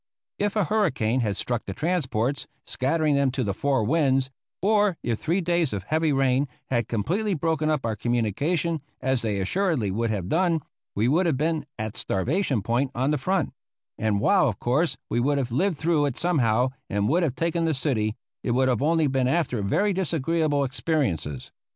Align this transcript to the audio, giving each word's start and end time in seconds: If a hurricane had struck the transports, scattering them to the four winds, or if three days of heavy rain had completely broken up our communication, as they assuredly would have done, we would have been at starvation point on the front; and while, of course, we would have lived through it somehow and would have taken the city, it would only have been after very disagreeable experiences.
If 0.39 0.55
a 0.55 0.63
hurricane 0.63 1.19
had 1.19 1.37
struck 1.37 1.65
the 1.67 1.75
transports, 1.75 2.47
scattering 2.65 3.13
them 3.13 3.29
to 3.33 3.43
the 3.43 3.53
four 3.53 3.83
winds, 3.83 4.31
or 4.59 4.97
if 5.03 5.19
three 5.19 5.41
days 5.41 5.73
of 5.73 5.83
heavy 5.83 6.11
rain 6.11 6.47
had 6.71 6.87
completely 6.87 7.35
broken 7.35 7.69
up 7.69 7.85
our 7.85 7.95
communication, 7.95 8.81
as 8.99 9.21
they 9.21 9.39
assuredly 9.39 9.91
would 9.91 10.09
have 10.09 10.27
done, 10.27 10.61
we 10.95 11.07
would 11.07 11.27
have 11.27 11.37
been 11.37 11.67
at 11.77 11.95
starvation 11.95 12.63
point 12.63 12.89
on 12.95 13.11
the 13.11 13.19
front; 13.19 13.53
and 13.95 14.19
while, 14.19 14.49
of 14.49 14.57
course, 14.57 14.97
we 15.07 15.19
would 15.19 15.37
have 15.37 15.51
lived 15.51 15.77
through 15.77 16.07
it 16.07 16.17
somehow 16.17 16.69
and 16.89 17.07
would 17.07 17.21
have 17.21 17.35
taken 17.35 17.65
the 17.65 17.73
city, 17.75 18.15
it 18.41 18.51
would 18.55 18.69
only 18.81 19.03
have 19.03 19.11
been 19.11 19.27
after 19.27 19.61
very 19.61 19.93
disagreeable 19.93 20.63
experiences. 20.63 21.51